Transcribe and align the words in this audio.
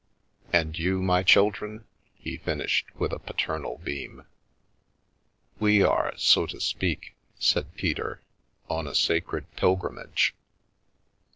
"And 0.51 0.79
you, 0.79 0.99
my 1.03 1.21
children?" 1.21 1.85
he 2.15 2.37
finished, 2.37 2.87
with 2.95 3.13
a 3.13 3.19
paternal 3.19 3.77
beam." 3.83 4.25
We 5.59 5.83
are, 5.83 6.11
so 6.17 6.47
to 6.47 6.59
speak," 6.59 7.13
said 7.37 7.75
Peter," 7.75 8.19
on 8.67 8.87
a 8.87 8.95
sacred 8.95 9.55
pil 9.55 9.77
grimage." 9.77 10.31